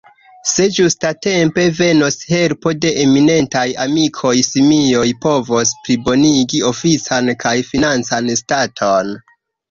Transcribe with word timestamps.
Se 0.51 0.63
ĝustatempe 0.75 1.63
venos 1.79 2.15
helpo 2.29 2.71
de 2.85 2.93
eminentaj 3.03 3.65
amikoj, 3.83 4.31
Simioj 4.47 5.03
povos 5.25 5.73
plibonigi 5.83 6.63
ofican 6.71 7.29
kaj 7.45 7.53
financan 7.69 8.33
staton. 8.41 9.13